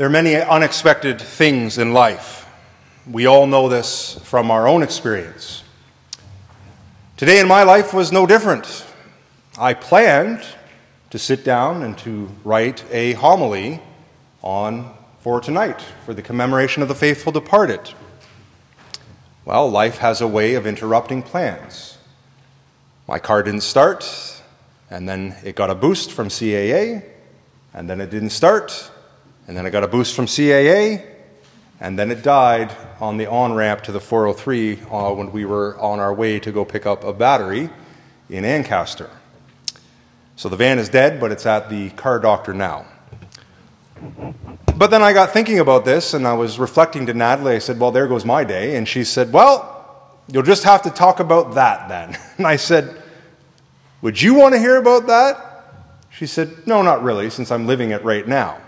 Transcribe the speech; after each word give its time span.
There 0.00 0.06
are 0.06 0.10
many 0.10 0.34
unexpected 0.34 1.20
things 1.20 1.76
in 1.76 1.92
life. 1.92 2.48
We 3.06 3.26
all 3.26 3.46
know 3.46 3.68
this 3.68 4.18
from 4.24 4.50
our 4.50 4.66
own 4.66 4.82
experience. 4.82 5.62
Today 7.18 7.38
in 7.38 7.46
my 7.46 7.64
life 7.64 7.92
was 7.92 8.10
no 8.10 8.24
different. 8.24 8.86
I 9.58 9.74
planned 9.74 10.42
to 11.10 11.18
sit 11.18 11.44
down 11.44 11.82
and 11.82 11.98
to 11.98 12.30
write 12.44 12.82
a 12.90 13.12
homily 13.12 13.82
on 14.40 14.90
for 15.18 15.38
tonight 15.38 15.82
for 16.06 16.14
the 16.14 16.22
commemoration 16.22 16.82
of 16.82 16.88
the 16.88 16.94
faithful 16.94 17.30
departed. 17.30 17.92
Well, 19.44 19.70
life 19.70 19.98
has 19.98 20.22
a 20.22 20.26
way 20.26 20.54
of 20.54 20.66
interrupting 20.66 21.22
plans. 21.22 21.98
My 23.06 23.18
car 23.18 23.42
didn't 23.42 23.64
start, 23.64 24.40
and 24.88 25.06
then 25.06 25.36
it 25.44 25.56
got 25.56 25.68
a 25.68 25.74
boost 25.74 26.10
from 26.10 26.28
CAA, 26.28 27.04
and 27.74 27.90
then 27.90 28.00
it 28.00 28.08
didn't 28.08 28.30
start, 28.30 28.90
and 29.50 29.56
then 29.56 29.66
I 29.66 29.70
got 29.70 29.82
a 29.82 29.88
boost 29.88 30.14
from 30.14 30.26
CAA, 30.26 31.04
and 31.80 31.98
then 31.98 32.12
it 32.12 32.22
died 32.22 32.70
on 33.00 33.16
the 33.16 33.26
on 33.26 33.52
ramp 33.52 33.82
to 33.82 33.90
the 33.90 33.98
403 33.98 34.78
uh, 34.88 35.12
when 35.12 35.32
we 35.32 35.44
were 35.44 35.76
on 35.80 35.98
our 35.98 36.14
way 36.14 36.38
to 36.38 36.52
go 36.52 36.64
pick 36.64 36.86
up 36.86 37.02
a 37.02 37.12
battery 37.12 37.68
in 38.28 38.44
Ancaster. 38.44 39.10
So 40.36 40.48
the 40.48 40.54
van 40.54 40.78
is 40.78 40.88
dead, 40.88 41.18
but 41.18 41.32
it's 41.32 41.46
at 41.46 41.68
the 41.68 41.90
car 41.90 42.20
doctor 42.20 42.54
now. 42.54 42.86
But 44.76 44.92
then 44.92 45.02
I 45.02 45.12
got 45.12 45.32
thinking 45.32 45.58
about 45.58 45.84
this 45.84 46.14
and 46.14 46.28
I 46.28 46.34
was 46.34 46.60
reflecting 46.60 47.04
to 47.06 47.12
Natalie. 47.12 47.56
I 47.56 47.58
said, 47.58 47.80
Well, 47.80 47.90
there 47.90 48.06
goes 48.06 48.24
my 48.24 48.44
day. 48.44 48.76
And 48.76 48.86
she 48.86 49.02
said, 49.02 49.32
Well, 49.32 50.16
you'll 50.28 50.44
just 50.44 50.62
have 50.62 50.82
to 50.82 50.90
talk 50.90 51.18
about 51.18 51.54
that 51.54 51.88
then. 51.88 52.16
And 52.38 52.46
I 52.46 52.54
said, 52.54 53.02
Would 54.00 54.22
you 54.22 54.34
want 54.34 54.54
to 54.54 54.60
hear 54.60 54.76
about 54.76 55.08
that? 55.08 55.64
She 56.08 56.28
said, 56.28 56.68
No, 56.68 56.82
not 56.82 57.02
really, 57.02 57.30
since 57.30 57.50
I'm 57.50 57.66
living 57.66 57.90
it 57.90 58.04
right 58.04 58.28
now. 58.28 58.60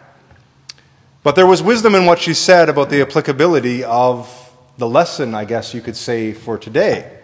But 1.25 1.37
there 1.37 1.47
was 1.47 1.63
wisdom 1.63 1.95
in 1.95 2.05
what 2.05 2.19
she 2.19 2.35
said 2.35 2.69
about 2.69 2.91
the 2.91 3.01
applicability 3.01 3.85
of 3.85 4.29
the 4.77 4.89
lesson, 4.89 5.37
I 5.37 5.45
guess 5.45 5.73
you 5.73 5.81
could 5.81 5.95
say, 5.95 6.33
for 6.33 6.59
today. 6.59 7.17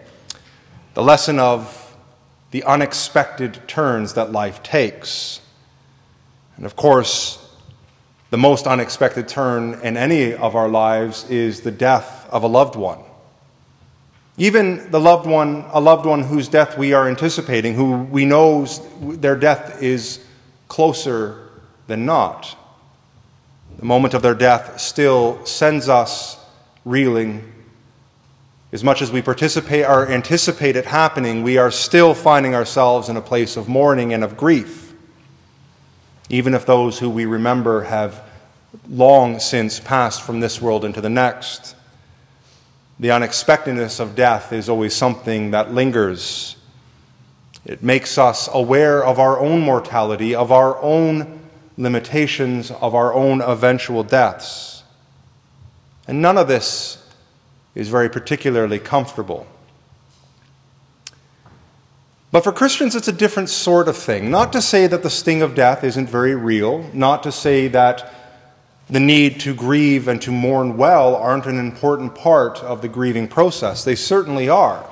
The 0.93 1.03
lesson 1.03 1.37
of 1.37 1.97
the 2.51 2.63
unexpected 2.63 3.67
turns 3.67 4.13
that 4.13 4.31
life 4.31 4.63
takes. 4.63 5.41
And 6.55 6.65
of 6.65 6.77
course, 6.77 7.45
the 8.29 8.37
most 8.37 8.67
unexpected 8.67 9.27
turn 9.27 9.77
in 9.83 9.97
any 9.97 10.33
of 10.33 10.55
our 10.55 10.69
lives 10.69 11.29
is 11.29 11.61
the 11.61 11.71
death 11.71 12.25
of 12.31 12.43
a 12.43 12.47
loved 12.47 12.77
one. 12.77 12.99
Even 14.37 14.89
the 14.91 15.01
loved 15.01 15.27
one, 15.27 15.65
a 15.73 15.81
loved 15.81 16.05
one 16.05 16.23
whose 16.23 16.47
death 16.47 16.77
we 16.77 16.93
are 16.93 17.09
anticipating, 17.09 17.73
who 17.73 17.97
we 18.03 18.23
know 18.23 18.63
their 19.01 19.35
death 19.35 19.83
is 19.83 20.23
closer 20.69 21.49
than 21.87 22.05
not 22.05 22.55
the 23.79 23.85
moment 23.85 24.13
of 24.13 24.21
their 24.21 24.35
death 24.35 24.77
still 24.79 25.43
sends 25.45 25.87
us 25.87 26.37
reeling. 26.83 27.49
As 28.73 28.83
much 28.83 29.01
as 29.01 29.09
we 29.09 29.21
participate 29.21 29.85
or 29.85 30.05
anticipate 30.11 30.75
it 30.75 30.85
happening, 30.85 31.43
we 31.43 31.57
are 31.57 31.71
still 31.71 32.13
finding 32.13 32.53
ourselves 32.53 33.07
in 33.07 33.15
a 33.15 33.21
place 33.21 33.55
of 33.55 33.69
mourning 33.69 34.13
and 34.13 34.21
of 34.21 34.35
grief, 34.35 34.93
even 36.29 36.53
if 36.53 36.65
those 36.65 36.99
who 36.99 37.09
we 37.09 37.25
remember 37.25 37.83
have 37.83 38.21
long 38.89 39.39
since 39.39 39.79
passed 39.79 40.23
from 40.23 40.41
this 40.41 40.61
world 40.61 40.83
into 40.83 40.99
the 40.99 41.09
next. 41.09 41.73
The 42.99 43.11
unexpectedness 43.11 44.01
of 44.01 44.13
death 44.13 44.51
is 44.51 44.67
always 44.67 44.93
something 44.93 45.51
that 45.51 45.73
lingers. 45.73 46.57
It 47.63 47.81
makes 47.81 48.17
us 48.17 48.49
aware 48.51 49.01
of 49.01 49.19
our 49.19 49.39
own 49.39 49.61
mortality, 49.61 50.35
of 50.35 50.51
our 50.51 50.77
own 50.81 51.39
limitations 51.79 52.69
of 52.69 52.93
our 52.93 53.13
own 53.13 53.41
eventual 53.41 54.03
deaths. 54.03 54.83
And 56.07 56.21
none 56.21 56.37
of 56.37 56.47
this 56.47 57.01
is 57.73 57.87
very 57.87 58.09
particularly 58.09 58.79
comfortable. 58.79 59.47
But 62.31 62.43
for 62.43 62.51
Christians, 62.51 62.95
it's 62.95 63.07
a 63.07 63.13
different 63.13 63.49
sort 63.49 63.87
of 63.87 63.97
thing. 63.97 64.29
Not 64.29 64.51
to 64.53 64.61
say 64.61 64.87
that 64.87 65.03
the 65.03 65.09
sting 65.09 65.41
of 65.41 65.55
death 65.55 65.83
isn't 65.83 66.09
very 66.09 66.35
real, 66.35 66.89
not 66.93 67.23
to 67.23 67.31
say 67.31 67.69
that 67.69 68.13
the 68.89 68.99
need 68.99 69.39
to 69.41 69.55
grieve 69.55 70.07
and 70.07 70.21
to 70.23 70.31
mourn 70.31 70.75
well 70.75 71.15
aren't 71.15 71.45
an 71.45 71.57
important 71.57 72.13
part 72.13 72.59
of 72.59 72.81
the 72.81 72.89
grieving 72.89 73.27
process. 73.27 73.83
They 73.83 73.95
certainly 73.95 74.49
are. 74.49 74.87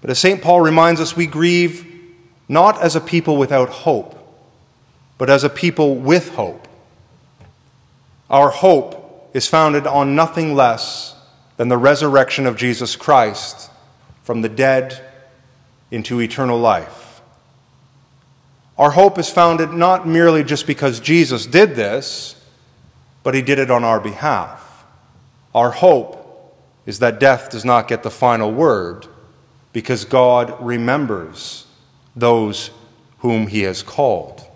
But 0.00 0.10
as 0.10 0.18
St. 0.18 0.40
Paul 0.40 0.62
reminds 0.62 1.00
us, 1.00 1.14
we 1.14 1.26
grieve 1.26 1.86
not 2.48 2.80
as 2.80 2.96
a 2.96 3.00
people 3.00 3.36
without 3.36 3.68
hope, 3.68 4.18
but 5.22 5.30
as 5.30 5.44
a 5.44 5.48
people 5.48 5.94
with 5.94 6.30
hope. 6.30 6.66
Our 8.28 8.50
hope 8.50 9.30
is 9.32 9.46
founded 9.46 9.86
on 9.86 10.16
nothing 10.16 10.56
less 10.56 11.14
than 11.56 11.68
the 11.68 11.78
resurrection 11.78 12.44
of 12.44 12.56
Jesus 12.56 12.96
Christ 12.96 13.70
from 14.24 14.42
the 14.42 14.48
dead 14.48 15.00
into 15.92 16.20
eternal 16.20 16.58
life. 16.58 17.20
Our 18.76 18.90
hope 18.90 19.16
is 19.16 19.30
founded 19.30 19.70
not 19.72 20.08
merely 20.08 20.42
just 20.42 20.66
because 20.66 20.98
Jesus 20.98 21.46
did 21.46 21.76
this, 21.76 22.34
but 23.22 23.32
he 23.32 23.42
did 23.42 23.60
it 23.60 23.70
on 23.70 23.84
our 23.84 24.00
behalf. 24.00 24.84
Our 25.54 25.70
hope 25.70 26.58
is 26.84 26.98
that 26.98 27.20
death 27.20 27.48
does 27.48 27.64
not 27.64 27.86
get 27.86 28.02
the 28.02 28.10
final 28.10 28.50
word 28.50 29.06
because 29.72 30.04
God 30.04 30.56
remembers 30.58 31.68
those 32.16 32.72
whom 33.18 33.46
he 33.46 33.60
has 33.60 33.84
called 33.84 34.48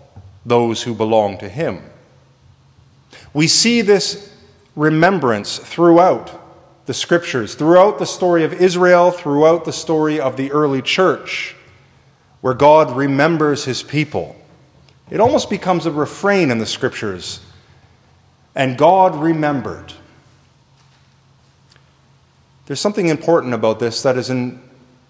those 0.47 0.83
who 0.83 0.95
belong 0.95 1.37
to 1.39 1.49
him. 1.49 1.83
We 3.33 3.47
see 3.47 3.81
this 3.81 4.33
remembrance 4.75 5.59
throughout 5.59 6.85
the 6.85 6.93
scriptures, 6.93 7.53
throughout 7.53 7.99
the 7.99 8.05
story 8.05 8.45
of 8.45 8.53
Israel, 8.53 9.11
throughout 9.11 9.65
the 9.65 9.73
story 9.73 10.19
of 10.19 10.37
the 10.37 10.51
early 10.51 10.81
church, 10.81 11.55
where 12.39 12.53
God 12.53 12.95
remembers 12.95 13.65
his 13.65 13.83
people. 13.83 14.35
It 15.09 15.19
almost 15.19 15.49
becomes 15.49 15.85
a 15.85 15.91
refrain 15.91 16.49
in 16.49 16.59
the 16.59 16.65
scriptures. 16.65 17.41
And 18.55 18.77
God 18.77 19.15
remembered. 19.15 19.93
There's 22.65 22.79
something 22.79 23.07
important 23.07 23.53
about 23.53 23.79
this 23.79 24.01
that 24.03 24.17
is 24.17 24.29
in, 24.29 24.61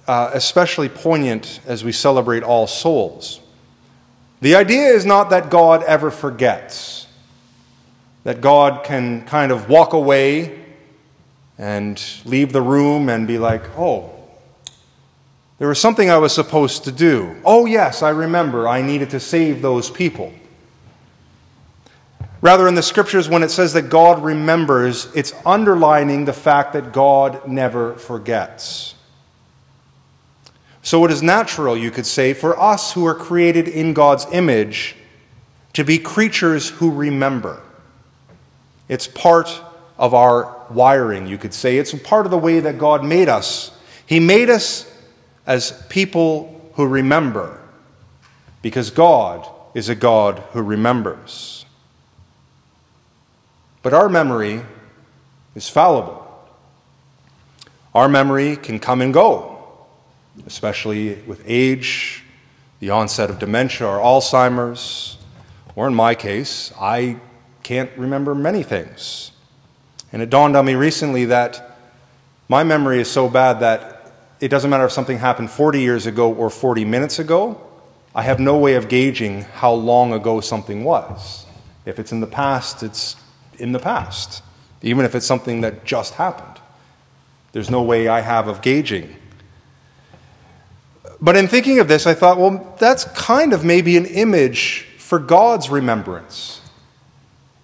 uh, 0.08 0.32
especially 0.34 0.90
poignant 0.90 1.60
as 1.66 1.84
we 1.84 1.92
celebrate 1.92 2.44
All 2.44 2.68
Souls. 2.68 3.40
The 4.40 4.56
idea 4.56 4.90
is 4.90 5.06
not 5.06 5.32
that 5.32 5.50
God 5.50 5.84
ever 5.84 6.12
forgets, 6.12 7.08
that 8.24 8.40
God 8.40 8.84
can 8.84 9.26
kind 9.26 9.52
of 9.52 9.68
walk 9.68 9.94
away 9.94 10.64
and 11.58 12.02
leave 12.24 12.54
the 12.54 12.62
room 12.62 13.10
and 13.10 13.28
be 13.28 13.40
like, 13.40 13.64
oh, 13.78 14.14
there 15.58 15.68
was 15.68 15.80
something 15.80 16.10
I 16.10 16.18
was 16.18 16.36
supposed 16.36 16.84
to 16.84 16.92
do. 16.92 17.36
Oh, 17.44 17.66
yes, 17.66 18.04
I 18.04 18.10
remember. 18.10 18.68
I 18.68 18.84
needed 18.84 19.10
to 19.10 19.20
save 19.20 19.64
those 19.64 19.90
people. 19.90 20.32
Rather, 22.42 22.68
in 22.68 22.76
the 22.76 22.84
scriptures, 22.84 23.28
when 23.28 23.42
it 23.42 23.50
says 23.50 23.74
that 23.74 23.90
God 23.90 24.24
remembers, 24.24 25.12
it's 25.16 25.34
underlining 25.44 26.26
the 26.26 26.34
fact 26.34 26.74
that 26.74 26.94
God 26.94 27.48
never 27.48 27.96
forgets. 27.96 28.94
So 30.88 31.04
it 31.04 31.12
is 31.12 31.22
natural, 31.22 31.76
you 31.76 31.92
could 31.92 32.06
say, 32.06 32.34
for 32.34 32.58
us 32.58 32.94
who 32.94 33.06
are 33.08 33.14
created 33.14 33.68
in 33.68 33.94
God's 33.94 34.26
image 34.32 34.96
to 35.74 35.84
be 35.84 36.00
creatures 36.00 36.70
who 36.70 36.92
remember. 36.92 37.62
It's 38.88 39.06
part 39.06 39.50
of 39.98 40.14
our 40.14 40.66
wiring, 40.70 41.28
you 41.28 41.38
could 41.38 41.54
say. 41.54 41.78
It's 41.78 41.94
part 41.94 42.26
of 42.26 42.32
the 42.32 42.38
way 42.38 42.62
that 42.62 42.78
God 42.78 43.04
made 43.04 43.28
us. 43.28 43.78
He 44.06 44.22
made 44.22 44.50
us 44.50 44.90
as 45.46 45.74
people 45.90 46.72
who 46.76 46.88
remember 46.88 47.60
because 48.62 48.90
God 48.90 49.46
is 49.74 49.90
a 49.90 49.96
God 49.96 50.40
who 50.54 50.62
remembers. 50.62 51.66
But 53.84 53.94
our 53.94 54.08
memory 54.08 54.62
is 55.54 55.68
fallible. 55.68 56.26
Our 57.94 58.08
memory 58.08 58.56
can 58.56 58.80
come 58.80 59.02
and 59.02 59.14
go 59.14 59.57
especially 60.46 61.16
with 61.28 61.42
age, 61.46 62.24
the 62.80 62.90
onset 62.90 63.30
of 63.30 63.40
dementia 63.40 63.88
or 63.88 64.00
Alzheimer's, 64.00 65.18
or 65.76 65.88
in 65.88 65.94
my 65.94 66.16
case, 66.16 66.72
I 66.80 67.18
can't 67.64 67.90
remember 67.98 68.36
many 68.36 68.64
things. 68.64 69.32
And 70.12 70.22
it 70.22 70.30
dawned 70.30 70.56
on 70.56 70.66
me 70.66 70.76
recently 70.76 71.26
that 71.26 71.78
my 72.50 72.64
memory 72.64 73.02
is 73.02 73.10
so 73.10 73.30
bad 73.30 73.60
that 73.60 74.14
it 74.40 74.50
doesn't 74.50 74.70
matter 74.70 74.86
if 74.86 74.92
something 74.92 75.18
happened 75.18 75.52
40 75.52 75.82
years 75.82 76.06
ago 76.06 76.34
or 76.34 76.50
40 76.50 76.86
minutes 76.86 77.20
ago, 77.20 77.62
I 78.16 78.24
have 78.24 78.40
no 78.40 78.58
way 78.58 78.76
of 78.76 78.88
gauging 78.88 79.42
how 79.42 79.74
long 79.74 80.14
ago 80.14 80.42
something 80.42 80.84
was. 80.84 81.46
If 81.86 82.00
it's 82.00 82.12
in 82.12 82.20
the 82.20 82.28
past, 82.28 82.84
it's 82.84 83.16
in 83.60 83.72
the 83.72 83.80
past, 83.80 84.44
even 84.82 85.06
if 85.06 85.14
it's 85.16 85.26
something 85.26 85.62
that 85.62 85.86
just 85.86 86.16
happened. 86.16 86.62
There's 87.52 87.70
no 87.70 87.82
way 87.82 88.08
I 88.08 88.22
have 88.22 88.48
of 88.48 88.62
gauging 88.62 89.16
but 91.22 91.36
in 91.36 91.48
thinking 91.48 91.80
of 91.80 91.88
this, 91.88 92.06
I 92.06 92.14
thought, 92.14 92.38
well, 92.38 92.76
that's 92.80 93.06
kind 93.06 93.54
of 93.54 93.66
maybe 93.66 93.98
an 93.98 94.06
image 94.06 94.88
for 94.98 95.20
God's 95.20 95.70
remembrance. 95.70 96.62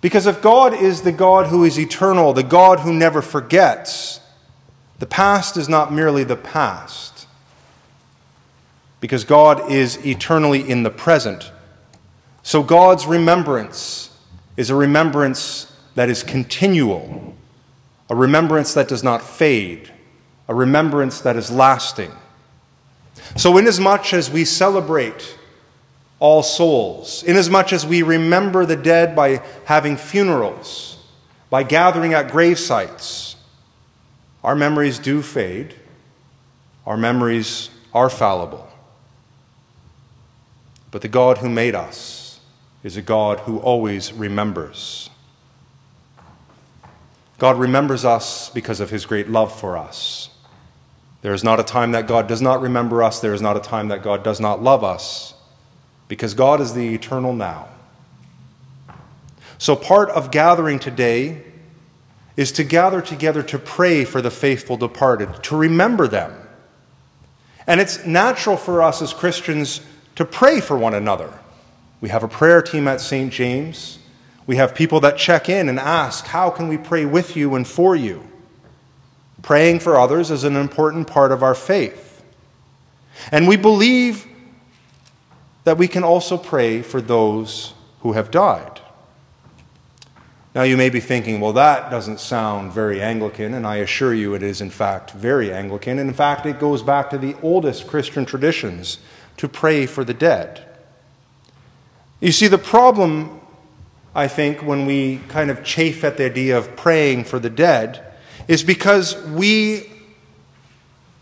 Because 0.02 0.26
if 0.26 0.42
God 0.42 0.74
is 0.74 1.02
the 1.02 1.12
God 1.12 1.48
who 1.48 1.64
is 1.64 1.80
eternal, 1.80 2.34
the 2.34 2.44
God 2.44 2.80
who 2.80 2.94
never 2.94 3.22
forgets, 3.22 4.20
the 5.00 5.06
past 5.06 5.56
is 5.56 5.70
not 5.70 5.94
merely 5.94 6.24
the 6.24 6.36
past. 6.36 7.28
Because 9.00 9.24
God 9.24 9.72
is 9.72 10.04
eternally 10.06 10.68
in 10.68 10.84
the 10.84 10.90
present. 10.90 11.52
So 12.42 12.64
God's 12.64 13.06
remembrance 13.06 14.18
is 14.58 14.70
a 14.70 14.76
remembrance 14.76 15.74
that 15.96 16.10
is 16.10 16.24
continual, 16.24 17.36
a 18.10 18.16
remembrance 18.16 18.74
that 18.74 18.88
does 18.88 19.04
not 19.04 19.22
fade, 19.22 19.92
a 20.48 20.56
remembrance 20.56 21.22
that 21.22 21.36
is 21.36 21.52
lasting. 21.52 22.12
So, 23.36 23.58
inasmuch 23.58 24.14
as 24.14 24.30
we 24.30 24.46
celebrate 24.46 25.38
all 26.20 26.44
souls, 26.44 27.24
inasmuch 27.24 27.74
as 27.74 27.86
we 27.86 28.02
remember 28.02 28.66
the 28.66 28.76
dead 28.76 29.16
by 29.16 29.42
having 29.66 29.98
funerals, 29.98 30.98
by 31.50 31.64
gathering 31.64 32.14
at 32.14 32.32
grave 32.32 32.58
sites, 32.58 33.36
our 34.44 34.56
memories 34.56 35.00
do 35.00 35.22
fade, 35.22 35.76
our 36.86 36.98
memories 36.98 37.70
are 37.94 38.10
fallible. 38.10 38.68
But 40.92 41.02
the 41.02 41.08
God 41.08 41.40
who 41.40 41.50
made 41.50 41.76
us 41.76 42.40
is 42.84 42.98
a 42.98 43.02
God 43.02 43.42
who 43.42 43.58
always 43.60 44.14
remembers. 44.14 45.10
God 47.40 47.58
remembers 47.58 48.06
us 48.06 48.50
because 48.50 48.80
of 48.80 48.90
his 48.90 49.06
great 49.06 49.28
love 49.28 49.58
for 49.58 49.78
us. 49.78 50.30
There 51.24 51.34
is 51.34 51.44
not 51.44 51.58
a 51.58 51.64
time 51.64 51.94
that 51.94 52.06
God 52.06 52.28
does 52.28 52.42
not 52.42 52.62
remember 52.62 53.02
us. 53.02 53.22
There 53.22 53.34
is 53.34 53.42
not 53.42 53.56
a 53.56 53.62
time 53.62 53.88
that 53.88 54.04
God 54.04 54.24
does 54.24 54.42
not 54.42 54.62
love 54.62 54.84
us 54.84 55.34
because 56.10 56.34
God 56.34 56.60
is 56.60 56.74
the 56.74 56.94
eternal 56.94 57.34
now. 57.34 57.70
So, 59.58 59.74
part 59.78 60.10
of 60.10 60.32
gathering 60.32 60.80
today 60.80 61.42
is 62.36 62.52
to 62.52 62.66
gather 62.66 63.02
together 63.02 63.42
to 63.44 63.58
pray 63.58 64.04
for 64.04 64.22
the 64.22 64.30
faithful 64.30 64.76
departed, 64.76 65.42
to 65.44 65.56
remember 65.56 66.10
them. 66.10 66.36
And 67.66 67.80
it's 67.80 68.06
natural 68.06 68.58
for 68.58 68.82
us 68.82 69.02
as 69.02 69.14
Christians 69.14 69.80
to 70.16 70.26
pray 70.26 70.60
for 70.60 70.78
one 70.78 70.94
another. 70.94 71.40
We 72.02 72.10
have 72.10 72.24
a 72.24 72.28
prayer 72.28 72.62
team 72.62 72.86
at 72.90 73.00
St. 73.00 73.32
James. 73.32 73.98
We 74.46 74.58
have 74.58 74.76
people 74.76 75.00
that 75.00 75.18
check 75.18 75.48
in 75.48 75.70
and 75.70 75.80
ask, 75.80 76.26
How 76.26 76.50
can 76.50 76.68
we 76.68 76.78
pray 76.78 77.06
with 77.06 77.38
you 77.38 77.56
and 77.56 77.66
for 77.66 77.96
you? 77.96 78.28
Praying 79.44 79.82
for 79.82 80.00
others 80.00 80.32
is 80.32 80.46
an 80.46 80.56
important 80.56 81.06
part 81.06 81.32
of 81.32 81.44
our 81.44 81.54
faith. 81.54 82.24
And 83.32 83.48
we 83.48 83.58
believe 83.58 84.26
that 85.66 85.78
we 85.78 85.88
can 85.88 86.04
also 86.04 86.38
pray 86.38 86.82
for 86.82 87.02
those 87.02 87.74
who 88.00 88.14
have 88.14 88.32
died. 88.32 88.80
Now, 90.56 90.64
you 90.64 90.78
may 90.78 90.90
be 90.90 91.00
thinking, 91.00 91.40
well, 91.42 91.54
that 91.54 91.90
doesn't 91.90 92.20
sound 92.20 92.72
very 92.72 93.02
Anglican, 93.02 93.54
and 93.54 93.66
I 93.66 93.78
assure 93.78 94.14
you 94.14 94.34
it 94.34 94.44
is, 94.44 94.62
in 94.62 94.70
fact, 94.70 95.12
very 95.12 95.52
Anglican. 95.52 96.00
In 96.00 96.14
fact, 96.14 96.46
it 96.46 96.60
goes 96.60 96.84
back 96.84 97.10
to 97.10 97.18
the 97.18 97.36
oldest 97.42 97.88
Christian 97.88 98.24
traditions 98.24 99.00
to 99.38 99.50
pray 99.50 99.86
for 99.86 100.04
the 100.04 100.14
dead. 100.14 100.64
You 102.22 102.32
see, 102.32 102.48
the 102.48 102.60
problem, 102.60 103.42
I 104.14 104.28
think, 104.28 104.62
when 104.62 104.86
we 104.86 105.18
kind 105.28 105.50
of 105.50 105.64
chafe 105.64 106.04
at 106.04 106.18
the 106.18 106.26
idea 106.26 106.58
of 106.58 106.76
praying 106.76 107.26
for 107.26 107.40
the 107.40 107.50
dead 107.50 108.13
is 108.48 108.64
because 108.64 109.22
we 109.28 109.90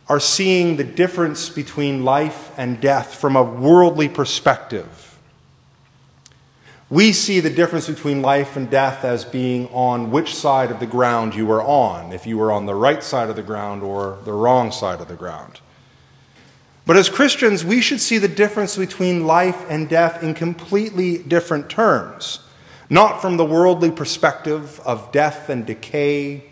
are 0.07 0.19
seeing 0.19 0.75
the 0.75 0.83
difference 0.83 1.50
between 1.50 2.03
life 2.03 2.51
and 2.57 2.81
death 2.81 3.15
from 3.15 3.35
a 3.35 3.44
worldly 3.44 4.09
perspective. 4.09 5.18
We 6.89 7.13
see 7.13 7.39
the 7.39 7.50
difference 7.50 7.88
between 7.88 8.21
life 8.21 8.57
and 8.57 8.69
death 8.69 9.06
as 9.06 9.23
being 9.23 9.69
on 9.69 10.12
which 10.12 10.35
side 10.35 10.71
of 10.71 10.81
the 10.81 10.85
ground 10.85 11.33
you 11.33 11.45
were 11.45 11.63
on, 11.63 12.12
if 12.12 12.27
you 12.27 12.38
were 12.38 12.51
on 12.51 12.65
the 12.65 12.75
right 12.75 13.01
side 13.01 13.29
of 13.29 13.38
the 13.38 13.41
ground 13.41 13.81
or 13.81 14.17
the 14.25 14.33
wrong 14.33 14.74
side 14.74 15.00
of 15.00 15.07
the 15.07 15.15
ground. 15.15 15.62
But 16.85 16.97
as 16.97 17.07
Christians, 17.07 17.63
we 17.63 17.79
should 17.79 18.01
see 18.01 18.17
the 18.17 18.27
difference 18.27 18.75
between 18.75 19.25
life 19.25 19.65
and 19.69 19.88
death 19.88 20.21
in 20.21 20.33
completely 20.33 21.19
different 21.19 21.69
terms. 21.69 22.39
Not 22.89 23.21
from 23.21 23.38
the 23.38 23.45
worldly 23.45 23.91
perspective 23.91 24.81
of 24.81 25.13
death 25.13 25.47
and 25.47 25.65
decay, 25.65 26.50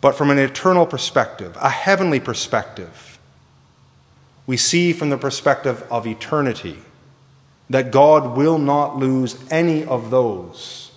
but 0.00 0.14
from 0.14 0.30
an 0.30 0.38
eternal 0.38 0.86
perspective, 0.86 1.56
a 1.60 1.70
heavenly 1.70 2.20
perspective. 2.20 3.18
We 4.46 4.56
see 4.56 4.92
from 4.92 5.10
the 5.10 5.18
perspective 5.18 5.84
of 5.90 6.06
eternity 6.06 6.78
that 7.68 7.90
God 7.90 8.36
will 8.36 8.58
not 8.58 8.96
lose 8.96 9.36
any 9.50 9.84
of 9.84 10.10
those 10.10 10.92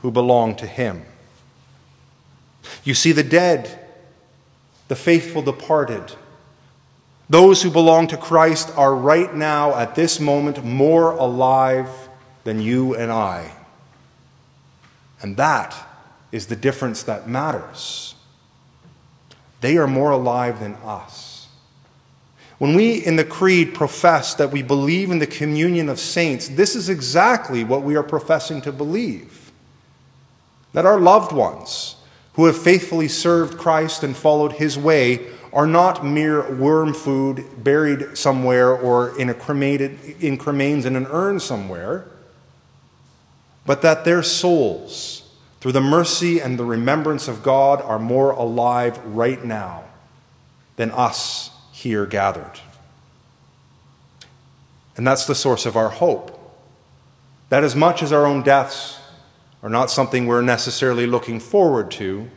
who 0.00 0.10
belong 0.10 0.56
to 0.56 0.66
Him. 0.66 1.04
You 2.84 2.94
see 2.94 3.12
the 3.12 3.22
dead, 3.22 3.86
the 4.88 4.96
faithful 4.96 5.42
departed. 5.42 6.14
Those 7.28 7.62
who 7.62 7.70
belong 7.70 8.06
to 8.08 8.16
Christ 8.16 8.72
are 8.76 8.94
right 8.94 9.34
now, 9.34 9.74
at 9.74 9.94
this 9.94 10.20
moment, 10.20 10.64
more 10.64 11.10
alive 11.10 11.88
than 12.44 12.60
you 12.60 12.94
and 12.94 13.10
I. 13.10 13.52
And 15.20 15.36
that 15.36 15.74
is 16.30 16.46
the 16.46 16.56
difference 16.56 17.02
that 17.02 17.28
matters. 17.28 18.15
They 19.60 19.76
are 19.78 19.86
more 19.86 20.10
alive 20.10 20.60
than 20.60 20.74
us. 20.76 21.48
When 22.58 22.74
we 22.74 22.94
in 22.94 23.16
the 23.16 23.24
Creed 23.24 23.74
profess 23.74 24.34
that 24.34 24.50
we 24.50 24.62
believe 24.62 25.10
in 25.10 25.18
the 25.18 25.26
communion 25.26 25.88
of 25.88 26.00
saints, 26.00 26.48
this 26.48 26.74
is 26.74 26.88
exactly 26.88 27.64
what 27.64 27.82
we 27.82 27.96
are 27.96 28.02
professing 28.02 28.62
to 28.62 28.72
believe. 28.72 29.52
That 30.72 30.86
our 30.86 31.00
loved 31.00 31.32
ones 31.32 31.96
who 32.34 32.46
have 32.46 32.56
faithfully 32.56 33.08
served 33.08 33.58
Christ 33.58 34.02
and 34.02 34.16
followed 34.16 34.52
his 34.52 34.78
way 34.78 35.26
are 35.52 35.66
not 35.66 36.04
mere 36.04 36.52
worm 36.54 36.92
food 36.92 37.44
buried 37.64 38.16
somewhere 38.16 38.74
or 38.74 39.18
in, 39.18 39.30
a 39.30 39.34
cremated, 39.34 39.98
in 40.20 40.36
cremains 40.36 40.84
in 40.84 40.96
an 40.96 41.06
urn 41.06 41.40
somewhere, 41.40 42.06
but 43.64 43.80
that 43.82 44.04
their 44.04 44.22
souls, 44.22 45.25
through 45.66 45.72
the 45.72 45.80
mercy 45.80 46.38
and 46.38 46.56
the 46.56 46.64
remembrance 46.64 47.26
of 47.26 47.42
God, 47.42 47.82
are 47.82 47.98
more 47.98 48.30
alive 48.30 49.04
right 49.04 49.44
now 49.44 49.82
than 50.76 50.92
us 50.92 51.50
here 51.72 52.06
gathered. 52.06 52.60
And 54.96 55.04
that's 55.04 55.26
the 55.26 55.34
source 55.34 55.66
of 55.66 55.76
our 55.76 55.88
hope. 55.88 56.38
That 57.48 57.64
as 57.64 57.74
much 57.74 58.00
as 58.00 58.12
our 58.12 58.26
own 58.26 58.44
deaths 58.44 59.00
are 59.60 59.68
not 59.68 59.90
something 59.90 60.28
we're 60.28 60.40
necessarily 60.40 61.04
looking 61.04 61.40
forward 61.40 61.90
to, 61.90 62.30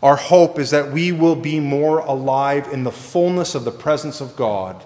our 0.00 0.14
hope 0.14 0.56
is 0.56 0.70
that 0.70 0.92
we 0.92 1.10
will 1.10 1.34
be 1.34 1.58
more 1.58 1.98
alive 1.98 2.68
in 2.72 2.84
the 2.84 2.92
fullness 2.92 3.56
of 3.56 3.64
the 3.64 3.72
presence 3.72 4.20
of 4.20 4.36
God, 4.36 4.84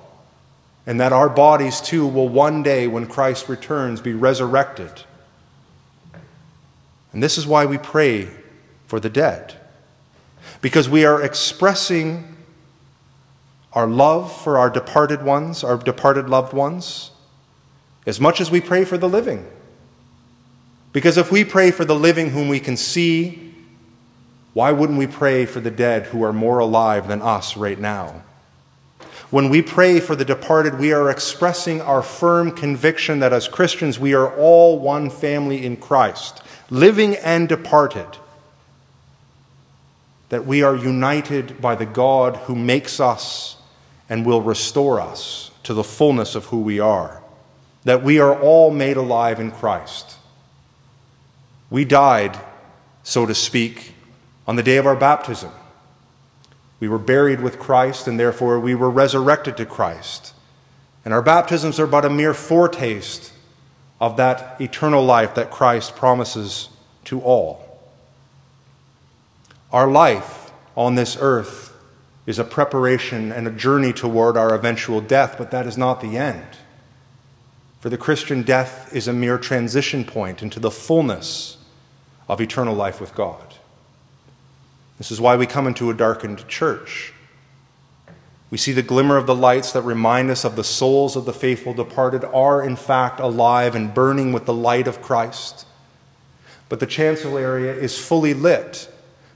and 0.86 0.98
that 0.98 1.12
our 1.12 1.28
bodies 1.28 1.82
too 1.82 2.06
will 2.06 2.30
one 2.30 2.62
day, 2.62 2.86
when 2.86 3.06
Christ 3.06 3.50
returns, 3.50 4.00
be 4.00 4.14
resurrected 4.14 5.04
and 7.12 7.22
this 7.22 7.38
is 7.38 7.46
why 7.46 7.64
we 7.64 7.78
pray 7.78 8.28
for 8.86 9.00
the 9.00 9.10
dead. 9.10 9.54
Because 10.60 10.88
we 10.88 11.04
are 11.04 11.22
expressing 11.22 12.36
our 13.72 13.86
love 13.86 14.34
for 14.42 14.58
our 14.58 14.70
departed 14.70 15.22
ones, 15.22 15.62
our 15.62 15.76
departed 15.76 16.28
loved 16.28 16.52
ones, 16.52 17.10
as 18.06 18.20
much 18.20 18.40
as 18.40 18.50
we 18.50 18.60
pray 18.60 18.84
for 18.84 18.98
the 18.98 19.08
living. 19.08 19.46
Because 20.92 21.16
if 21.16 21.30
we 21.30 21.44
pray 21.44 21.70
for 21.70 21.84
the 21.84 21.94
living 21.94 22.30
whom 22.30 22.48
we 22.48 22.60
can 22.60 22.76
see, 22.76 23.54
why 24.54 24.72
wouldn't 24.72 24.98
we 24.98 25.06
pray 25.06 25.46
for 25.46 25.60
the 25.60 25.70
dead 25.70 26.06
who 26.06 26.22
are 26.24 26.32
more 26.32 26.58
alive 26.58 27.08
than 27.08 27.22
us 27.22 27.56
right 27.56 27.78
now? 27.78 28.22
When 29.30 29.50
we 29.50 29.60
pray 29.60 30.00
for 30.00 30.16
the 30.16 30.24
departed, 30.24 30.78
we 30.78 30.92
are 30.92 31.10
expressing 31.10 31.82
our 31.82 32.02
firm 32.02 32.50
conviction 32.50 33.20
that 33.20 33.34
as 33.34 33.46
Christians 33.46 33.98
we 33.98 34.14
are 34.14 34.34
all 34.36 34.78
one 34.78 35.10
family 35.10 35.64
in 35.64 35.76
Christ 35.76 36.42
living 36.70 37.16
and 37.16 37.48
departed, 37.48 38.06
that 40.28 40.46
we 40.46 40.62
are 40.62 40.76
united 40.76 41.60
by 41.60 41.74
the 41.74 41.86
God 41.86 42.36
who 42.36 42.54
makes 42.54 43.00
us 43.00 43.56
and 44.08 44.26
will 44.26 44.42
restore 44.42 45.00
us 45.00 45.50
to 45.62 45.74
the 45.74 45.84
fullness 45.84 46.34
of 46.34 46.46
who 46.46 46.60
we 46.60 46.80
are, 46.80 47.22
that 47.84 48.02
we 48.02 48.18
are 48.18 48.38
all 48.40 48.70
made 48.70 48.96
alive 48.96 49.40
in 49.40 49.50
Christ. 49.50 50.16
We 51.70 51.84
died, 51.84 52.38
so 53.02 53.26
to 53.26 53.34
speak, 53.34 53.92
on 54.46 54.56
the 54.56 54.62
day 54.62 54.76
of 54.76 54.86
our 54.86 54.96
baptism. 54.96 55.52
We 56.80 56.88
were 56.88 56.98
buried 56.98 57.40
with 57.40 57.58
Christ, 57.58 58.06
and 58.06 58.18
therefore 58.18 58.60
we 58.60 58.74
were 58.74 58.90
resurrected 58.90 59.56
to 59.56 59.66
Christ. 59.66 60.32
And 61.04 61.12
our 61.12 61.22
baptisms 61.22 61.80
are 61.80 61.86
but 61.86 62.04
a 62.04 62.10
mere 62.10 62.34
foretaste 62.34 63.32
of 64.00 64.16
that 64.16 64.60
eternal 64.60 65.04
life 65.04 65.34
that 65.34 65.50
Christ 65.50 65.96
promises 65.96 66.68
to 67.04 67.20
all. 67.20 67.80
Our 69.72 69.90
life 69.90 70.50
on 70.76 70.94
this 70.94 71.16
earth 71.20 71.74
is 72.26 72.38
a 72.38 72.44
preparation 72.44 73.32
and 73.32 73.46
a 73.46 73.50
journey 73.50 73.92
toward 73.92 74.36
our 74.36 74.54
eventual 74.54 75.00
death, 75.00 75.36
but 75.38 75.50
that 75.50 75.66
is 75.66 75.76
not 75.76 76.00
the 76.00 76.16
end. 76.16 76.44
For 77.80 77.88
the 77.88 77.98
Christian, 77.98 78.42
death 78.42 78.94
is 78.94 79.08
a 79.08 79.12
mere 79.12 79.38
transition 79.38 80.04
point 80.04 80.42
into 80.42 80.60
the 80.60 80.70
fullness 80.70 81.56
of 82.28 82.40
eternal 82.40 82.74
life 82.74 83.00
with 83.00 83.14
God. 83.14 83.54
This 84.98 85.10
is 85.10 85.20
why 85.20 85.36
we 85.36 85.46
come 85.46 85.66
into 85.66 85.90
a 85.90 85.94
darkened 85.94 86.46
church. 86.48 87.12
We 88.50 88.58
see 88.58 88.72
the 88.72 88.82
glimmer 88.82 89.16
of 89.16 89.26
the 89.26 89.34
lights 89.34 89.72
that 89.72 89.82
remind 89.82 90.30
us 90.30 90.44
of 90.44 90.56
the 90.56 90.64
souls 90.64 91.16
of 91.16 91.26
the 91.26 91.32
faithful 91.32 91.74
departed 91.74 92.24
are, 92.24 92.62
in 92.62 92.76
fact, 92.76 93.20
alive 93.20 93.74
and 93.74 93.92
burning 93.92 94.32
with 94.32 94.46
the 94.46 94.54
light 94.54 94.88
of 94.88 95.02
Christ. 95.02 95.66
But 96.68 96.80
the 96.80 96.86
chancel 96.86 97.36
area 97.36 97.74
is 97.74 97.98
fully 97.98 98.32
lit 98.32 98.90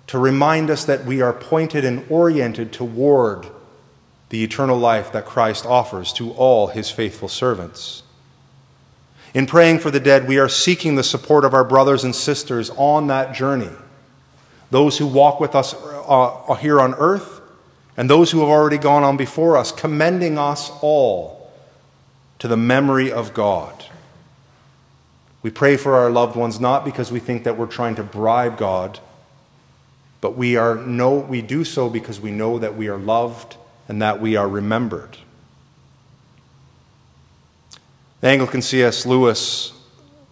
to 0.07 0.19
remind 0.19 0.71
us 0.71 0.85
that 0.87 1.05
we 1.05 1.21
are 1.21 1.33
pointed 1.33 1.85
and 1.85 2.05
oriented 2.11 2.73
toward 2.73 3.49
the 4.31 4.43
eternal 4.43 4.79
life 4.79 5.13
that 5.13 5.27
Christ 5.27 5.67
offers 5.67 6.11
to 6.15 6.33
all 6.33 6.69
his 6.69 6.91
faithful 6.91 7.29
servants. 7.29 8.03
In 9.35 9.47
praying 9.47 9.81
for 9.81 9.91
the 9.91 10.01
dead, 10.01 10.27
we 10.27 10.39
are 10.39 10.49
seeking 10.49 10.95
the 10.95 11.03
support 11.03 11.45
of 11.45 11.53
our 11.53 11.65
brothers 11.65 12.03
and 12.03 12.15
sisters 12.15 12.71
on 12.77 13.09
that 13.09 13.35
journey. 13.35 13.71
Those 14.71 14.97
who 14.97 15.07
walk 15.07 15.39
with 15.39 15.55
us 15.55 15.75
uh, 15.75 16.55
here 16.55 16.81
on 16.81 16.95
earth, 16.95 17.42
and 17.97 18.09
those 18.09 18.31
who 18.31 18.41
have 18.41 18.49
already 18.49 18.79
gone 18.79 19.03
on 19.03 19.17
before 19.17 19.57
us, 19.57 19.71
commending 19.71 20.39
us 20.39 20.71
all 20.81 21.53
to 22.39 22.49
the 22.49 22.57
memory 22.57 23.13
of 23.13 23.35
God. 23.35 23.85
We 25.43 25.51
pray 25.51 25.77
for 25.77 25.95
our 25.95 26.11
loved 26.11 26.37
ones 26.37 26.61
not 26.61 26.85
because 26.85 27.13
we 27.13 27.21
think 27.21 27.45
that 27.45 27.59
we're 27.59 27.67
trying 27.67 27.97
to 27.97 28.03
bribe 28.03 28.57
God, 28.57 29.01
but 30.21 30.37
we, 30.37 30.57
are 30.57 30.77
know, 30.77 31.15
we 31.15 31.43
do 31.43 31.65
so 31.65 31.91
because 31.91 32.21
we 32.21 32.31
know 32.31 32.59
that 32.59 32.77
we 32.77 32.89
are 32.89 32.97
loved 32.97 33.57
and 33.89 34.01
that 34.01 34.21
we 34.21 34.37
are 34.37 34.49
remembered. 34.49 35.19
The 38.21 38.29
Anglican 38.29 38.63
C.S. 38.63 39.05
Lewis 39.05 39.73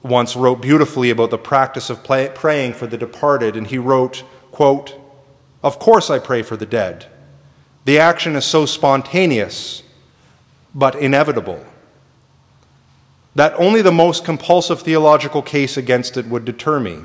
once 0.03 0.37
wrote 0.37 0.63
beautifully 0.63 1.11
about 1.11 1.31
the 1.31 1.39
practice 1.39 1.91
of 1.91 2.05
play, 2.05 2.31
praying 2.33 2.75
for 2.75 2.87
the 2.87 2.97
departed, 2.97 3.57
and 3.57 3.67
he 3.67 3.79
wrote, 3.79 4.23
quote, 4.51 4.95
Of 5.63 5.79
course 5.79 6.09
I 6.09 6.21
pray 6.21 6.43
for 6.43 6.57
the 6.57 6.67
dead. 6.67 7.07
The 7.85 7.99
action 7.99 8.37
is 8.37 8.45
so 8.45 8.67
spontaneous, 8.67 9.83
but 10.75 10.95
inevitable, 10.95 11.65
that 13.35 13.55
only 13.55 13.81
the 13.83 13.93
most 13.93 14.25
compulsive 14.25 14.83
theological 14.83 15.43
case 15.43 15.77
against 15.77 16.17
it 16.17 16.27
would 16.27 16.45
deter 16.45 16.79
me. 16.79 17.01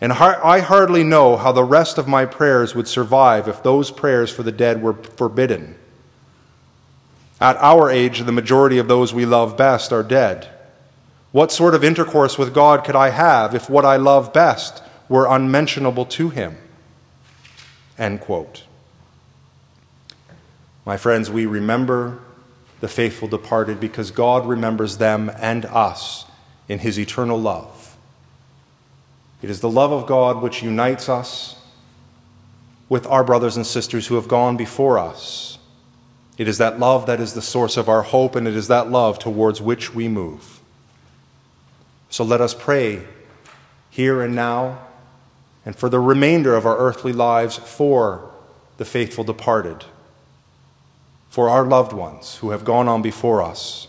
And 0.00 0.12
I 0.12 0.60
hardly 0.60 1.02
know 1.02 1.36
how 1.36 1.50
the 1.50 1.64
rest 1.64 1.98
of 1.98 2.06
my 2.06 2.24
prayers 2.24 2.74
would 2.74 2.86
survive 2.86 3.48
if 3.48 3.62
those 3.62 3.90
prayers 3.90 4.30
for 4.30 4.44
the 4.44 4.52
dead 4.52 4.80
were 4.80 4.92
forbidden. 4.92 5.74
At 7.40 7.56
our 7.56 7.90
age, 7.90 8.20
the 8.20 8.32
majority 8.32 8.78
of 8.78 8.86
those 8.86 9.12
we 9.12 9.26
love 9.26 9.56
best 9.56 9.92
are 9.92 10.04
dead. 10.04 10.48
What 11.32 11.50
sort 11.50 11.74
of 11.74 11.82
intercourse 11.82 12.38
with 12.38 12.54
God 12.54 12.84
could 12.84 12.96
I 12.96 13.10
have 13.10 13.54
if 13.54 13.68
what 13.68 13.84
I 13.84 13.96
love 13.96 14.32
best 14.32 14.82
were 15.08 15.26
unmentionable 15.26 16.04
to 16.06 16.30
Him? 16.30 16.56
End 17.98 18.20
quote. 18.20 18.64
My 20.88 20.96
friends, 20.96 21.30
we 21.30 21.46
remember 21.46 22.18
the 22.80 22.88
faithful 22.88 23.28
departed 23.28 23.78
because 23.78 24.10
God 24.10 24.46
remembers 24.46 24.96
them 24.96 25.30
and 25.38 25.64
us 25.66 26.24
in 26.68 26.80
His 26.80 26.98
eternal 26.98 27.38
love. 27.40 27.96
It 29.42 29.50
is 29.50 29.60
the 29.60 29.70
love 29.70 29.92
of 29.92 30.06
God 30.06 30.42
which 30.42 30.62
unites 30.62 31.08
us 31.08 31.60
with 32.88 33.06
our 33.06 33.22
brothers 33.22 33.56
and 33.56 33.66
sisters 33.66 34.08
who 34.08 34.16
have 34.16 34.26
gone 34.26 34.56
before 34.56 34.98
us 34.98 35.58
it 36.38 36.46
is 36.46 36.58
that 36.58 36.78
love 36.78 37.06
that 37.06 37.20
is 37.20 37.34
the 37.34 37.42
source 37.42 37.76
of 37.76 37.88
our 37.88 38.02
hope, 38.02 38.36
and 38.36 38.46
it 38.46 38.54
is 38.54 38.68
that 38.68 38.88
love 38.88 39.18
towards 39.18 39.60
which 39.60 39.92
we 39.92 40.06
move. 40.06 40.60
So 42.08 42.22
let 42.24 42.40
us 42.40 42.54
pray 42.54 43.02
here 43.90 44.22
and 44.22 44.34
now 44.36 44.78
and 45.66 45.74
for 45.74 45.88
the 45.88 45.98
remainder 45.98 46.54
of 46.54 46.64
our 46.64 46.78
earthly 46.78 47.12
lives 47.12 47.56
for 47.56 48.30
the 48.76 48.84
faithful 48.84 49.24
departed, 49.24 49.84
for 51.38 51.48
our 51.48 51.64
loved 51.64 51.92
ones 51.92 52.34
who 52.38 52.50
have 52.50 52.64
gone 52.64 52.88
on 52.88 53.00
before 53.00 53.40
us, 53.40 53.86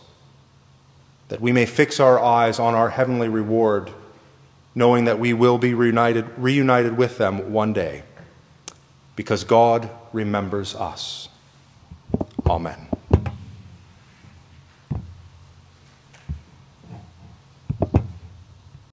that 1.29 1.41
we 1.41 1.51
may 1.51 1.65
fix 1.65 1.99
our 1.99 2.19
eyes 2.19 2.59
on 2.59 2.75
our 2.75 2.91
heavenly 2.91 3.27
reward, 3.27 3.89
knowing 4.75 5.05
that 5.05 5.17
we 5.17 5.33
will 5.33 5.57
be 5.57 5.73
reunited, 5.73 6.29
reunited 6.37 6.95
with 6.95 7.17
them 7.17 7.51
one 7.51 7.73
day, 7.73 8.03
because 9.15 9.43
God 9.43 9.89
remembers 10.13 10.75
us. 10.75 11.27
Amen. 12.45 12.88